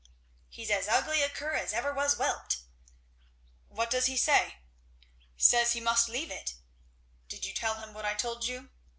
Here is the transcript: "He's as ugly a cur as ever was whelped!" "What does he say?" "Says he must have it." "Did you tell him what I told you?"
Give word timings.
"He's 0.49 0.71
as 0.71 0.87
ugly 0.87 1.21
a 1.21 1.29
cur 1.29 1.53
as 1.53 1.73
ever 1.73 1.93
was 1.93 2.15
whelped!" 2.17 2.61
"What 3.67 3.91
does 3.91 4.07
he 4.07 4.17
say?" 4.17 4.55
"Says 5.37 5.73
he 5.73 5.79
must 5.79 6.07
have 6.07 6.15
it." 6.31 6.55
"Did 7.29 7.45
you 7.45 7.53
tell 7.53 7.75
him 7.75 7.93
what 7.93 8.03
I 8.03 8.15
told 8.15 8.47
you?" 8.47 8.71